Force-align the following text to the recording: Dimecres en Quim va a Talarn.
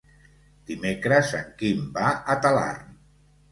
Dimecres 0.71 1.35
en 1.41 1.53
Quim 1.61 1.85
va 1.99 2.09
a 2.35 2.41
Talarn. 2.47 2.93